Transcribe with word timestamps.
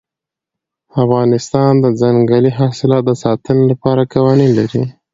افغانستان 1.03 1.73
د 1.83 1.85
ځنګلي 2.01 2.51
حاصلاتو 2.59 3.05
د 3.07 3.11
ساتنې 3.23 3.63
لپاره 3.71 4.09
قوانین 4.13 4.51
لري. 4.59 4.83